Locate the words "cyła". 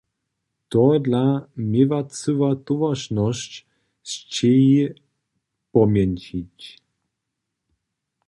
2.17-2.51